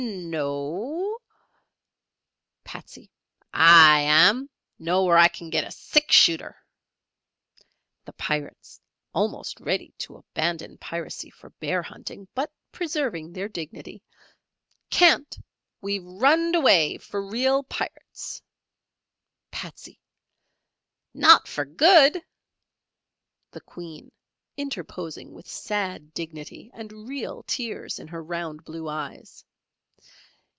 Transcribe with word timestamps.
"No 0.03 1.19
o" 1.21 1.21
Patsey. 2.63 3.11
"I 3.53 3.99
am; 3.99 4.49
know 4.79 5.03
where 5.03 5.17
I 5.17 5.27
kin 5.27 5.51
get 5.51 5.63
a 5.67 5.69
six 5.69 6.15
shooter." 6.15 6.57
The 8.05 8.13
Pirates 8.13 8.81
(almost 9.13 9.59
ready 9.59 9.93
to 9.99 10.17
abandon 10.17 10.79
piracy 10.79 11.29
for 11.29 11.51
bear 11.59 11.83
hunting, 11.83 12.27
but 12.33 12.51
preserving 12.71 13.31
their 13.33 13.47
dignity). 13.47 14.01
"Can't! 14.89 15.37
We've 15.81 16.03
runn'd 16.05 16.55
away 16.55 16.97
for 16.97 17.23
real 17.23 17.61
pirates." 17.61 18.41
Patsey. 19.51 19.99
"Not 21.13 21.47
for 21.47 21.63
good!" 21.65 22.23
The 23.51 23.61
Queen 23.61 24.11
(interposing 24.57 25.31
with 25.33 25.47
sad 25.47 26.11
dignity 26.15 26.71
and 26.73 27.07
real 27.07 27.43
tears 27.43 27.99
in 27.99 28.07
her 28.07 28.23
round 28.23 28.63
blue 28.63 28.89
eyes). 28.89 29.45